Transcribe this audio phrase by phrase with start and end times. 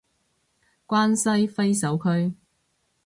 [0.87, 2.35] 關西揮手區